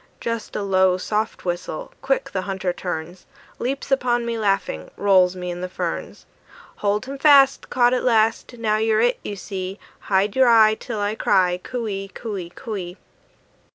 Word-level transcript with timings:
Just 0.19 0.55
a 0.55 0.63
low, 0.63 0.97
soft 0.97 1.45
whistle, 1.45 1.91
quick 2.01 2.31
the 2.31 2.41
hunter 2.41 2.73
turns, 2.73 3.27
Leaps 3.59 3.91
upon 3.91 4.25
me 4.25 4.35
laughing, 4.35 4.89
rolls 4.97 5.35
me 5.35 5.51
in 5.51 5.61
the 5.61 5.69
ferns. 5.69 6.25
"Hold 6.77 7.05
him 7.05 7.19
fast, 7.19 7.69
"Caught 7.69 7.93
at 7.93 8.03
last! 8.03 8.57
"Now 8.57 8.77
you're 8.77 9.01
it, 9.01 9.19
you 9.23 9.35
see. 9.35 9.77
"Hide 9.99 10.35
your 10.35 10.47
eye, 10.47 10.73
"Till 10.73 10.99
I 10.99 11.13
cry, 11.13 11.59
"Coo 11.61 11.87
ee, 11.87 12.07
coo 12.11 12.35
ee, 12.35 12.49
coo 12.49 12.75
ee!" 12.75 12.97